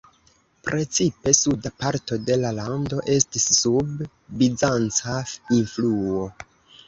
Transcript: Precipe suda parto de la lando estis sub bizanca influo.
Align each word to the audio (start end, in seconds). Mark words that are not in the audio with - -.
Precipe 0.67 1.33
suda 1.39 1.71
parto 1.81 2.17
de 2.29 2.37
la 2.45 2.53
lando 2.59 3.03
estis 3.17 3.45
sub 3.57 4.01
bizanca 4.39 5.19
influo. 5.59 6.25